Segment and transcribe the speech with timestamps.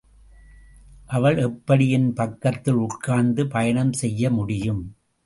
[1.07, 4.81] அவள் எப்படி என் பக்கத்தில் உட்கார்ந்து பயணம் செய்ய முடியும்?